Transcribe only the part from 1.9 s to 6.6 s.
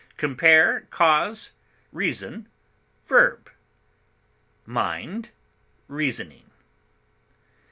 REASON, v.; MIND; REASONING.